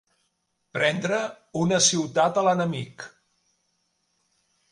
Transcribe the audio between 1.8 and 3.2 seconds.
ciutat a l'enemic.